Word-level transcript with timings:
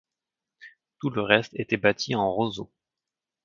Tout 0.97 1.11
le 1.11 1.21
reste 1.21 1.53
était 1.59 1.77
bâti 1.77 2.15
en 2.15 2.33
roseau. 2.33 2.71